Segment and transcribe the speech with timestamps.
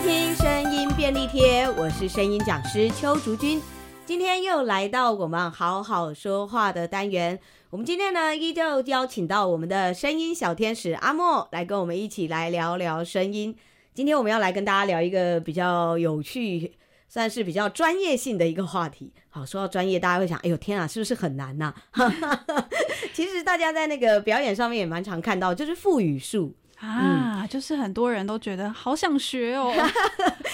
[0.00, 3.60] 听声音便利贴，我是声音讲师邱竹君。
[4.06, 7.36] 今天又来到我们好好说话的单元。
[7.70, 13.56] 我们今天呢，依旧邀请到我们的声音小天使阿莫来跟我们一起来聊聊声音。
[13.92, 16.72] 今天我们要来跟大家聊一个比较有趣，
[17.08, 19.12] 算是比较专业性的一个话题。
[19.28, 21.74] 好，说到专业，大家会想，哎呦天啊，是不是很难呐？
[23.12, 26.54] 其实大家在那个表演上面也蛮常看到，就是腹语术。
[26.80, 29.72] 啊，嗯、就是很多人都觉得好想学哦。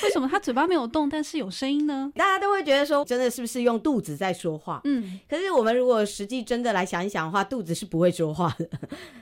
[0.02, 2.10] 为什么他嘴巴没有动，但是有声音呢？
[2.16, 4.80] 大家都会觉得说，真的是不是用肚子在说话？
[4.84, 8.68] 嗯，可是我们如果实际真的来想一想的话，肚子是不会说话的。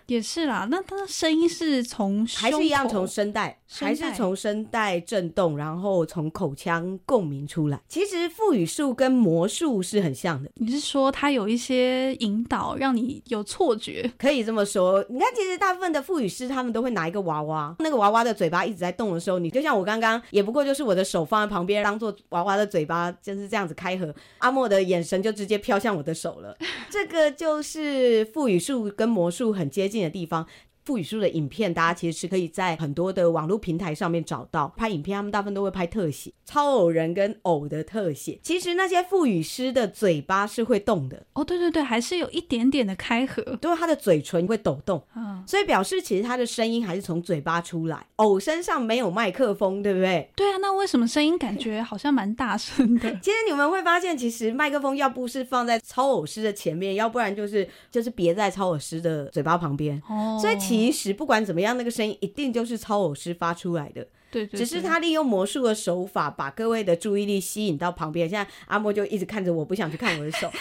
[0.06, 7.80] 也是啦，那他的声音是从还是一样从声带，还是从声带震动，然后从口腔共鸣出来。
[7.88, 10.50] 其实腹语术跟魔术是很像的。
[10.56, 14.10] 你是说它有一些引导，让你有错觉？
[14.18, 15.04] 可以这么说。
[15.08, 24.14] 你看，其实大部分的腹语师他们都会拿一个娃娃，那个娃娃的嘴巴一直在动的时候，你就像我刚刚，也不过就是我的手放在旁边，当做娃娃的嘴巴，就是这样子开合。
[24.38, 26.56] 阿莫的眼神就直接飘向我的手了，
[26.90, 30.46] 这个就是赋予术跟魔术很接近的地方。
[30.84, 34.72] 腹语术的影片，大家其实是可以在很多的网络平台上面找到。
[34.76, 38.38] 拍影片，他们大部分都会拍特写，超偶人跟偶的特写。
[38.42, 48.06] 其实那些腹语师的嘴巴是会动的哦，对对对，还是有一点点的开合，对，他的嘴唇会抖动，嗯，所以表示其实他的声音还是从嘴巴出来。
[48.16, 50.30] 偶身上没有麦克风，对不对？
[50.34, 53.10] 对啊，那为什么声音感觉好像蛮大声的？
[53.22, 60.56] 其实你们会发现，其实麦克风要不是放在超偶师的前面，要不然就是就是别在超偶师的嘴巴旁边哦，所以。
[60.71, 64.06] 其实不管怎么样，那个声音一定就是超偶师发出来的。
[64.30, 68.28] 对，对，对，只是他利用魔术的手法，把各位的注意力吸引到旁边。
[68.28, 70.50] 现在阿莫就一直看着我，不想去看我的手。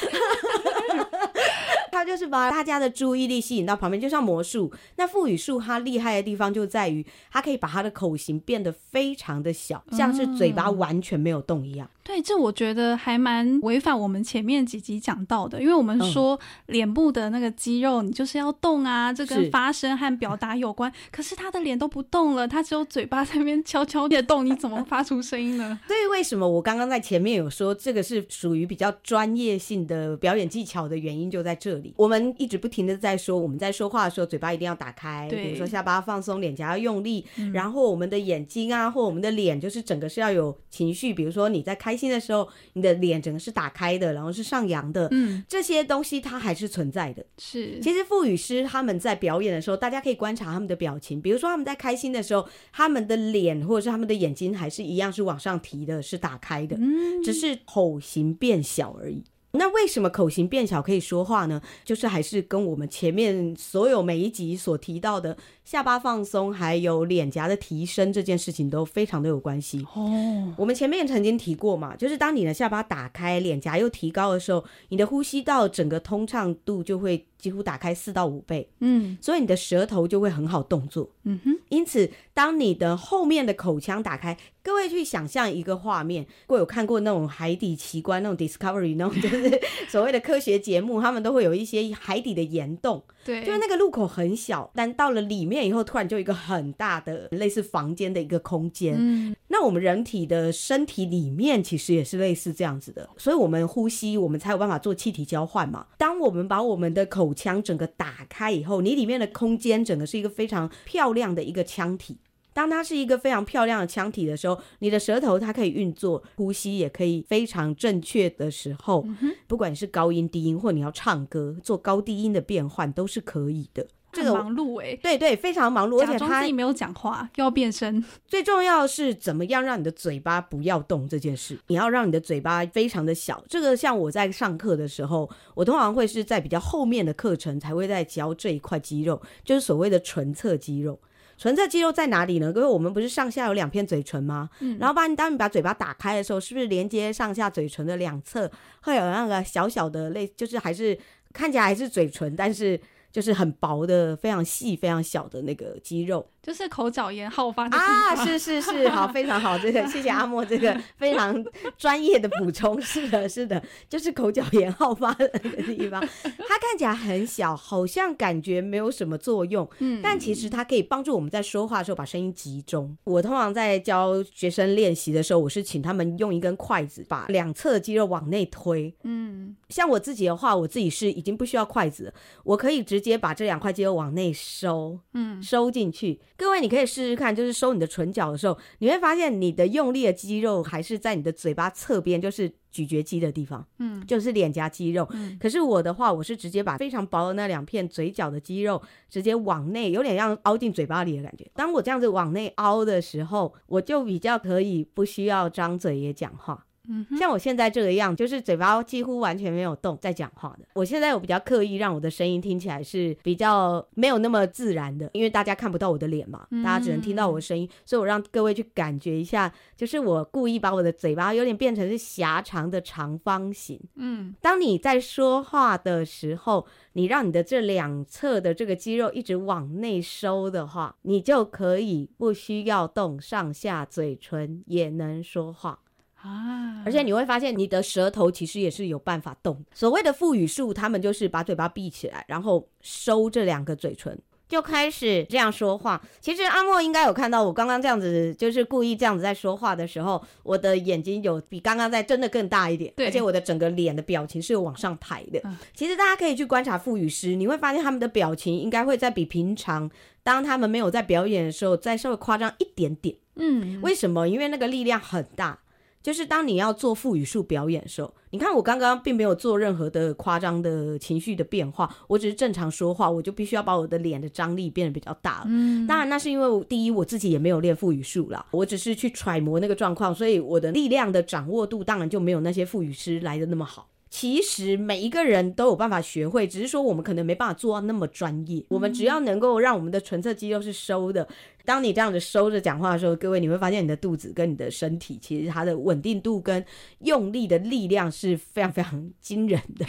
[1.91, 4.73] 他就是把大家的注意力吸引到旁边，就像魔术。
[4.95, 11.87] 那腹语术它厉害的地方就在于，它可以把它的口型变得非常的小，像是嘴巴完全没有动一样。
[12.03, 20.91] 对，这我觉得还蛮违反我们前面几集讲到的，因为我们说脸部的那个肌肉，你就是要动啊，这跟发声和表达有关。
[20.91, 25.79] 是，可是他的脸都不动了，他只有嘴巴在那边悄悄的动，你怎么发出声音呢？
[25.88, 31.94] 所以为什么我刚刚在前面有说这个是属于比较专业性的表演技巧的原因就在这里。
[31.97, 41.13] 我们一直不停的在说，我们在说话的时候，嘴巴一定要打开，比如说下巴放松，脸颊要用力，嗯、然后我们的眼睛啊，或我们的脸，就是整个是要有情绪。
[41.13, 47.23] 比如说你在开心的时候，你的脸整个是打开的，然后是上扬的，嗯，这些东西它还是存在的。
[47.38, 59.23] 是，其实赋语师他们在表演的时候，大家可以观察他们的表情，比如说他们在开心的时候，他们的脸或者是他们的眼睛还是一样是往上提的，是打开的，嗯，只是口型变小而已。
[59.53, 61.62] 那为什么口型变小可以说话呢？
[61.83, 65.38] 就是还是跟我们前面所有每一集所提到的
[65.71, 70.53] 下巴放松，还有脸颊的提升这件事情都非常的有关系哦。
[70.57, 81.57] 我们前面曾经提过嘛，就是当你的下巴打开，脸颊又提高的时候，你的呼吸道整个通畅度就会几乎打开四到五倍，嗯，所以你的舌头就会很好动作，嗯哼。
[81.69, 98.95] 因此，当你的后面的口腔打开，各位去想象一个画面，如果有看过那种海底奇观、那种 Discovery 那种，就是 所谓的科学节目，他们都会有一些海底的岩洞，对，就是那个入口很小，但到了里面以后，突然就一个很大的类似房间的一个空间。
[98.97, 105.85] 嗯，那我们人体的身体里面其实也是类似这样子的，所以我们呼吸，我们才有办法做气体交换嘛。
[105.97, 112.17] 当我们把我们的口腔整个打开以后，你里面的空间整个是一个非常漂亮的一个腔体。
[112.53, 123.88] 当它是一个非常漂亮的腔体的时候，你的舌头它可以运作，呼吸也可以非常正确的时候，嗯、不管是高音低音，或你要唱歌做高低音的变换都是可以的。
[124.11, 128.03] 这个忙碌哎、欸，对对，非常忙碌，而且他自己没有讲话，又要变身。
[128.27, 133.44] 最重要是怎么样让你的嘴巴不要动这件事，你要让你的嘴巴非常的小。
[133.47, 141.00] 这个像我在上课的时候，我通常会是在比较后面的课程才会在教这一块肌肉，就是所谓的唇侧肌肉。
[141.38, 142.53] 唇侧肌肉在哪里呢？
[142.56, 144.47] 因为，我们不是上下有两片嘴唇吗？
[144.59, 148.51] 嗯，然后把你当你把嘴巴打开的时候，是不是连接上下嘴唇的两侧
[148.81, 150.95] 会有那个小小的类，就是还是
[151.33, 152.80] 看起来还是嘴唇，但是
[153.12, 156.25] 就是很薄的、非常细、非常小的那个肌肉。
[156.41, 158.25] 就是口角炎好发的地方啊！
[158.25, 161.43] 是是是，好，非常好，这个谢谢阿莫这个 非常
[161.77, 162.81] 专业的补充。
[162.81, 172.97] 是的，是的，就是口角炎好发的那个地方，它看起来很小，好像感觉没有什么作用，嗯，但其实它可以帮助我们在说话的时候把声音集中。
[173.03, 182.11] 我通常在教学生练习的时候，我是请他们用一根筷子把两侧的肌肉往内推，嗯，像我自己的话，我自己是已经不需要筷子，
[182.43, 186.19] 我可以直接把这两块肌肉往内收，嗯，收进去。
[186.41, 192.51] 各位，你可以试试看，就是收你的唇角的时候，你会发现你的用力的肌肉还是在你的嘴巴侧边，就是。
[192.71, 195.05] 咀嚼肌的地方，嗯，就是脸颊肌肉。
[195.11, 201.45] 嗯，可是我的话，我是直接把非常薄的那两片嘴角的肌肉直接往内，有点像凹进嘴巴里的感觉。
[201.53, 206.65] 当我这样子往内凹的时候，我就比较可以不需要张嘴也讲话。
[206.88, 210.66] 嗯，像我现在这个样，就是嘴巴几乎完全没有动，在讲话的。
[210.74, 223.80] 我现在我比较刻意让我的声音听起来是比较没有那么自然的，因为大家看不到我的脸嘛，大家只能听到我的声音，所以我让各位去感觉一下，就是我故意把我的嘴巴有点变成是狭长的长方形。
[223.95, 235.80] 嗯，当你在说话的时候，你让你的这两侧的这个肌肉一直往内收的话，你就可以不需要动上下嘴唇也能说话。
[236.21, 236.83] 啊！
[236.85, 239.63] 而且你会发现，你的舌头其实也是有办法动。
[239.73, 246.01] 所谓的腹语术，他们就是把嘴巴闭起来，然后收这两个嘴唇，就开始这样说话。
[246.19, 255.39] 其实阿莫应该有看到我刚刚这样子，就是故意这样子在说话的时候，我的眼睛有比刚刚在真的更大一点，对，而且我的整个脸的表情是有往上抬的。
[255.44, 255.57] 嗯。
[255.74, 259.89] 其实大家可以去观察腹语师，你会发现他们的表情应该会在比平常，
[260.24, 263.15] 当他们没有在表演的时候，再稍微夸张一点点。
[263.35, 264.27] 嗯，为什么？
[264.27, 265.57] 因为那个力量很大。
[266.01, 275.45] 就是当你要做腹语术表演的时候，你看我刚刚并没有做任何的夸张的情绪的变化，我只是正常说话，我就必须要把我的脸的张力变得比较大了。
[275.48, 283.88] 嗯，当然那是因为我第一我自己也没有练腹语术啦，我只是去揣摩那个状况，所以我的力量的掌握度当然就没有那些腹语师来的那么好。
[284.12, 288.63] 其实每一个人都有办法学会，只是说我们可能没办法做到那么专业。
[288.68, 291.25] 我们只要能够让我们的唇侧肌肉是收的。
[291.63, 296.63] 当你这样子收着讲话的时候，各位你会发现你的肚子跟你的身体，其实它的稳定度跟
[297.00, 299.86] 用力的力量是非常非常惊人的。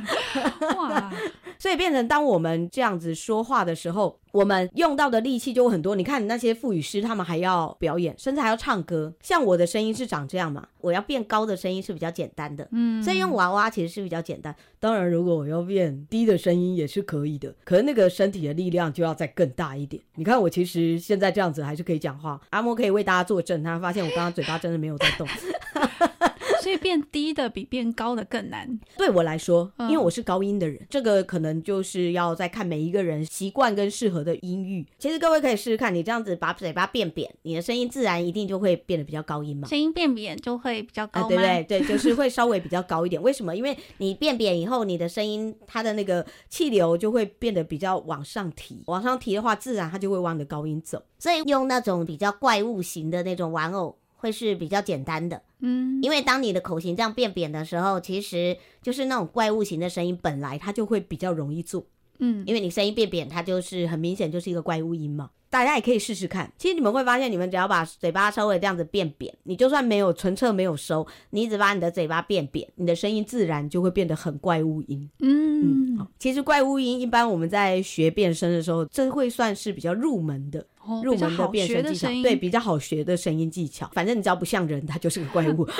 [0.78, 1.12] 哇！
[1.62, 5.94] 所以变成当我们这样子说话的时候，我们用到的力气就会很多。
[5.94, 9.14] 你看那些赋语师，他们还要表演，甚至还要唱歌。
[9.22, 14.52] 像我的声音是长这样嘛，我要变高的声音是比较简单的，嗯，所以用娃娃其实是比较简单。
[14.80, 20.02] 当然，如果我要变低的声音也是可以的，可是那个身体的力量就要再更大一点。
[20.16, 20.98] 你看我其实。
[20.98, 25.28] 现在这样子还是可以讲话，阿莫可以为大家作证，他发现我刚刚嘴巴真的没有在动。
[26.62, 28.78] 所以变低的比变高的更难。
[28.96, 34.86] 对我来说，因为我是高音的人，嗯，这个可能就是要再看每一个人习惯跟适合的音域。
[34.98, 39.66] 其实各位可以试试看，你这样子把嘴巴变扁，你的声音自然一定就会变得比较高音嘛。
[39.68, 41.64] 声音变扁就会比较高，啊，对不对？
[41.64, 43.20] 对，就是会稍微比较高一点。
[43.20, 43.54] 为什么？
[43.56, 51.02] 因为你变扁以后，你的声音它的那个气流就会变得比较往上提，往上提的话，自然它就会往你的高音走。
[51.18, 53.96] 所以用那种比较怪物型的那种玩偶。
[54.22, 61.84] 会是比较简单的，嗯，因为当你的口型这样变扁的时候，其实就是那种怪物型的声音，本来它就会比较容易做，
[62.20, 65.30] 嗯，因为你声音变扁，它就是很明显就是一个怪物音嘛。
[65.50, 75.10] 大家也可以试试看，其实你们会发现，你们只要把嘴巴稍微这样子变扁，你就算没有唇侧没有收，你一直把你的嘴巴变扁，你的声音自然就会变得很怪物音。
[75.18, 80.64] 嗯，嗯，其实怪物音一般我们在学变声的时候，这会算是比较入门的。
[81.02, 83.90] 入门的变声技巧，对，比较好学的声音技巧。
[83.92, 85.66] 反正你只要不像人，它就是个怪物。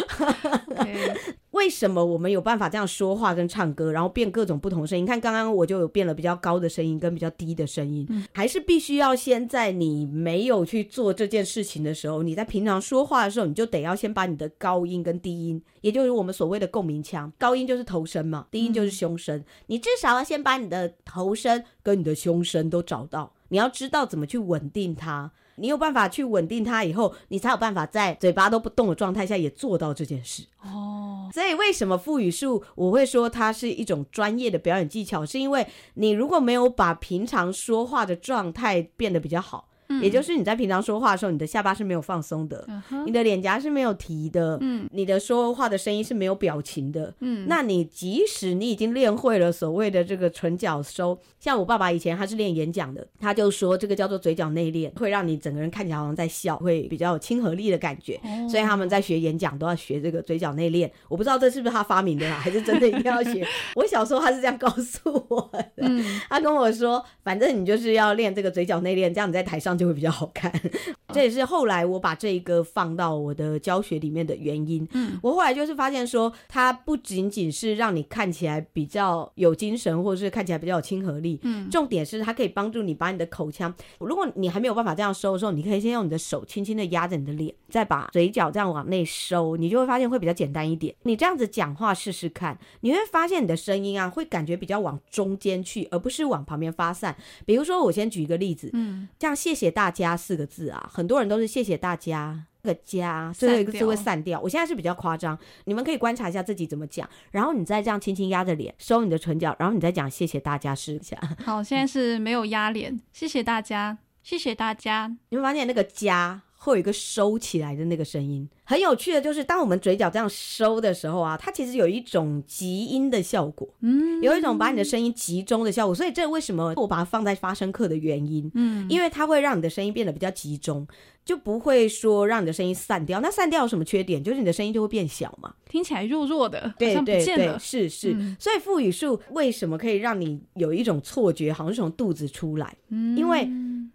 [1.53, 5.05] 为什么我们有办法这样说话跟唱歌，然后变各种不同声音？
[5.05, 23.33] 看刚刚我就有变了比较高的声音跟比较低的声音，嗯，还是必须要先在你没有去做这件事情的时候，你在平常说话的时候，你就得要先把你的高音跟低音，也就是我们所谓的共鸣腔，高音就是头声嘛，低音就是胸声，嗯，你至少要先把你的头声跟你的胸声都找到。
[23.53, 30.43] 你要知道怎么去稳定它，你有办法去稳定它以后，你才有办法在嘴巴都不动的状态下也做到这件事。
[30.63, 39.69] 哦，所以为什么腹语术我会说它是一种专业的表演技巧，是因为你如果没有把平常说话的状态变得比较好。
[40.01, 60.91] 也就是你在平常说话的时候，你的下巴是没有放松的，嗯，你的脸颊是没有提的，嗯，你的说话的声音是没有表情的，嗯，那你即使你已经练会了所谓的这个唇角收，像我爸爸以前他是练演讲的，他就说这个叫做嘴角内敛，会让你整个人看起来好像在笑，会比较有亲和力的感觉，哦，所以他们在学演讲都要学这个嘴角内敛。
[61.09, 63.47] 我不知道这是不是他发明的啦，还是真的一定要学？
[63.77, 69.82] 我小时候他是这样告诉我的，嗯，他跟我说，反正你就是要练这个嘴角内敛，这样你在台上就。
[69.83, 70.53] 就会比较好看。
[71.13, 74.87] 这也是后来我把这一个放到我的教学里面的原因。
[74.93, 81.39] 嗯，我后来就是发现说，它不仅仅是让你看起来比较有精神，或者是看起来比较有亲和力。
[81.43, 90.95] 嗯，重点是它可以帮助你把你的口腔，如果你还没有办法这样收的时候，你可以先用你的手轻轻的压着你的脸，再把嘴角这样往内收，你就会发现会比较简单一点。
[91.03, 97.15] 你这样子讲话试试看，你会发现你的声音啊，会感觉比较往中间去，而不是往旁边发散。
[97.45, 104.41] 比如说，我先举一个例子，嗯，像谢谢大家四个字啊，很多人都是谢谢大家，那个家最后一个字会散掉。
[104.41, 111.17] 我现在是比较夸张，你们可以观察一下自己怎么讲，然后你再这样轻轻压着脸，收你的唇角，然后你再讲谢谢大家试一下。
[111.45, 115.17] 好，现在是没有压脸，谢谢大家，谢谢大家。
[115.31, 118.49] 你会发现那个家会有一个收起来的那个声音。
[118.65, 125.95] 很有趣的就是，当我们嘴角这样收的时候啊，它其实有一种集音的效果，嗯，有一种把你的声音集中的效果。
[125.95, 130.87] 所以这为什么我把它放在发声课的原因，嗯，因为它会让你的声音变得比较集中，
[131.25, 133.21] 就不会说让你的声音散掉。
[133.21, 134.23] 那散掉有什么缺点？
[134.23, 138.15] 就是你的声音就会变小嘛，听起来弱弱的，对对对，是是。
[138.15, 142.75] 嗯，所以腹语术为什么可以让你有一种错觉，好像是从肚子出来？
[142.89, 143.47] 嗯，因为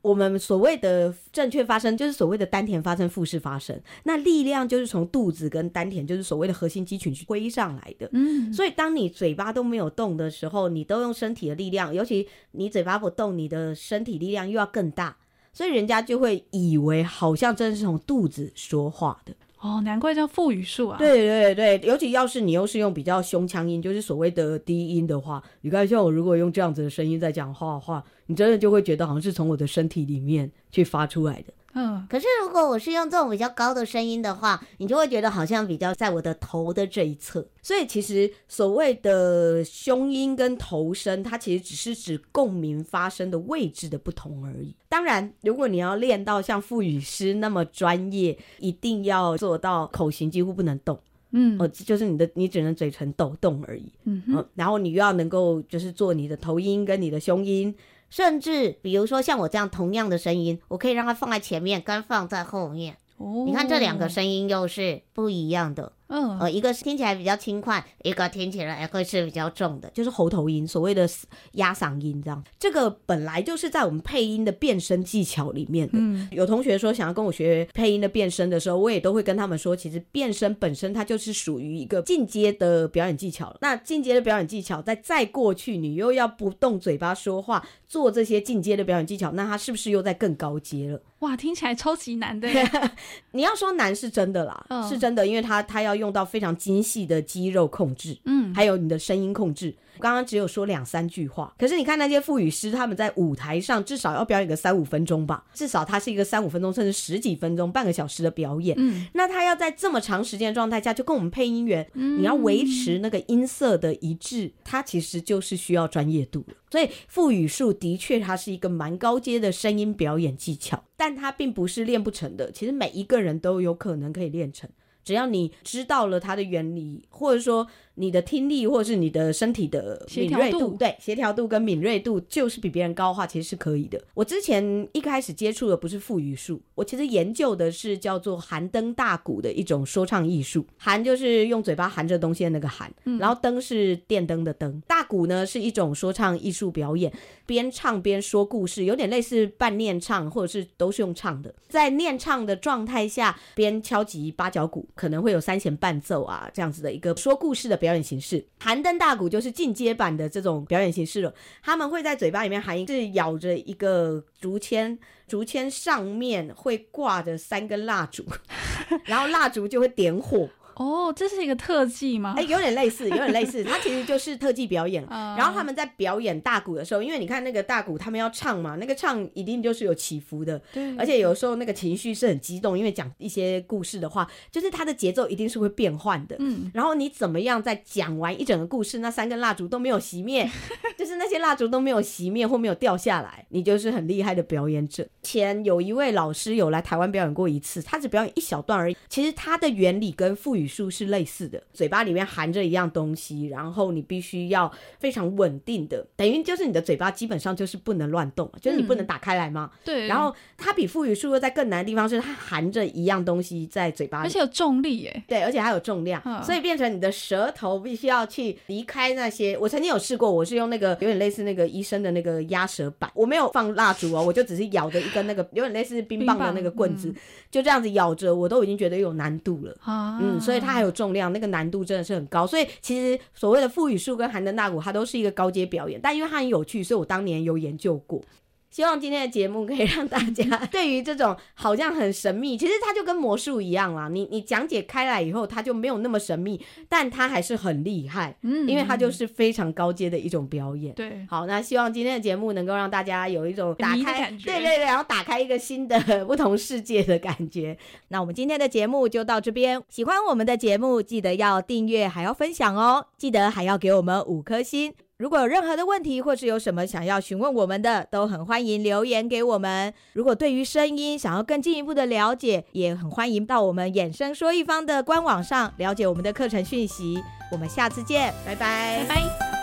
[0.08, 4.68] 我们所谓的正确发声，就是所谓的丹田发声、腹式发声，那力量。
[4.68, 8.10] 就是从肚子跟丹田，就是所谓的核心肌群去推上来的。
[8.12, 15.16] 嗯，所以当你嘴巴都没有动的时候，你都用身体的力量，尤其你嘴巴不动，你的身体力量又要更大，
[15.54, 19.34] 所以人家就会以为好像真的是从肚子说话的。
[19.60, 20.98] 哦，难怪叫腹语术啊！
[21.00, 31.54] 对对对，尤其要是你又是用比较胸腔音，就是所谓的低音的话，你看像我如果用这样子的声音在讲话的话，你真的就会觉得好像是从我的身体里面去发出来的。
[31.80, 37.48] 嗯，可是如果我是用这种比较高的声音的话，你就会觉得好像比较在我的头的这一侧。
[37.62, 44.76] 所以其实所谓的胸音跟头声，它其实只是指共鸣发生的位置的不同而已。
[44.90, 51.00] 当然，如果你要练到像腹语师那么专业，一定要做到口型几乎不能动。
[51.32, 53.92] 嗯，哦，就是你的，你只能嘴唇抖动而已。
[54.06, 57.76] 嗯然后你又要能够就是做你的头音跟你的胸音。
[58.10, 62.98] 甚至比如说像我这样同样的声音，我可以让它放在前面，跟放在后面。
[63.18, 65.92] 哦，你看这两个声音又是不一样的。
[66.08, 71.08] 嗯，呃，一个是听起来比较轻快，一个听起来会是比较重的，就是喉头音，所谓的
[71.54, 72.44] 压嗓音这样。
[72.58, 75.94] 这个本来就是在我们配音的变声技巧里面的。
[75.96, 83.58] 嗯，有同学说想要跟我学配音的变声的时候，我也都会跟他们说，其实变声本身它就是属于一个进阶的表演技巧了。
[83.62, 91.02] 那进阶的表演技巧，在再过去，你又要不动嘴巴说话，做这些进阶的表演技巧，那它是不是又在更高阶了？
[91.20, 92.48] 哇，听起来超级难的。
[93.32, 99.76] 你要说难是真的啦，哦、是真的，因为它它要用到非常精细的肌肉控制，嗯，还有你的声音控制。
[100.00, 108.76] 刚刚只有说两三句话，可是你看那些赋语师，他们在舞台上至少要表演个三五分钟吧，至少他是一个三五分钟，甚至十几分钟、半个小时的表演。
[108.80, 116.54] 嗯，那他要在这么长时间状态下，就跟我们配音员，嗯，你要维持那个音色的一致，它其实就是需要专业度了。
[116.70, 122.52] 所以赋语术的确，它是一个蛮高阶的声音表演技巧，但它并不是练不成的。
[122.52, 124.70] 其实每一个人都有可能可以练成，
[125.08, 127.66] 只要你知道了它的原理，或者说。
[128.00, 134.00] 你的听力或者是你的身体的敏锐度，对，协调度跟敏锐度就是比别人高的话，其实是可以的。
[134.14, 140.64] 我之前一开始接触的不是腹语术，我其实研究的是叫做含灯大鼓的一种说唱艺术。
[140.78, 144.80] 含就是用嘴巴含着东西的那个含，然后灯是电灯的灯。
[144.88, 147.12] 大鼓呢是一种说唱艺术表演，
[147.48, 151.52] 边唱边说故事，有点类似半念唱，或者是都是用唱的。
[151.68, 157.87] 在念唱的状态下，边敲击八角鼓，可能会有三弦伴奏啊，这样子的一个说故事的表演。
[157.88, 161.34] 表演形式，含灯大鼓就是进阶版的这种表演形式了。
[161.64, 168.26] 他们会在嘴巴里面含一，是咬着一个竹签，竹签上面会挂着三根蜡烛，
[169.08, 170.50] 然后蜡烛就会点火。
[170.78, 172.36] 哦，这是一个特技吗？
[172.38, 175.04] 哎、欸，有点类似，有点类似，它其实就是特技表演。
[175.10, 180.96] 然后他们在表演大鼓的时候，因为你看那个大鼓，他们要唱嘛，那个唱一定就是有起伏的，对。
[180.98, 186.36] 而且有时候那个情绪是很激动，因为讲一些故事的话，就是它的节奏一定是会变换的。
[186.38, 186.70] 嗯。
[186.76, 190.48] 然后你怎么样在讲完一整个故事，那三根蜡烛都没有熄灭，
[190.96, 195.08] 就是那些蜡烛都没有熄灭或没有掉下来，你就是很厉害的表演者。
[195.24, 198.96] 前有一位老师有来台湾表演过一次，他只表演一小段而已。
[199.10, 200.67] 其实他的原理跟腹语。
[200.68, 204.70] 语术是类似的，嘴巴里面含着一样东西，然后你必须要
[205.00, 209.72] 非常稳定的，等于就是你的嘴巴基本上就是不能乱动，就是你不能打开来嘛。
[209.86, 210.08] 对。
[210.08, 215.24] 然后它比腹语术又在更难的地方是它含着一样东西在嘴巴里，而且有重力耶。
[215.26, 219.58] 对，而且还有重量，所以变成你的舌头必须要去离开那些。
[219.58, 227.14] 我曾经有试过，我是用那个有点类似那个医生的那个压舌板，我没有放蜡烛哦，我就只是咬着一根那个有点类似冰棒的那个棍子，
[227.50, 229.78] 就这样子咬着，我都已经觉得有难度了。
[230.20, 232.46] 嗯，所以它还有重量，那个难度真的是很高。
[232.48, 238.22] 所以其实所谓的腹语术跟寒灯大鼓，它都是一个高阶表演，但因为它很有趣，所以我当年有研究过。
[238.70, 244.10] 希望今天的节目可以让大家 对于这种好像很神秘，其实它就跟魔术一样啦。
[244.10, 250.94] 你你讲解开来以后，它就没有那么神秘，但它还是很厉害，嗯，因为它就是非常高阶的一种表演。
[250.94, 257.78] 对，好，那希望今天的节目能够让大家有一种打开，对对对，然后打开一个新的不同世界的感觉。
[258.10, 265.07] 那我们今天的节目就到这边，喜欢我们的节目，记得要订阅，还要分享哦，记得还要给我们五颗星。
[265.18, 269.92] 如果有任何的问题，或是有什么想要询问我们的，都很欢迎留言给我们。
[270.14, 277.20] 如果对于声音想要更进一步的了解，也很欢迎到我们衍生说一方的官网上了解我们的课程讯息。
[277.52, 279.57] 我们下次见，拜拜，拜拜。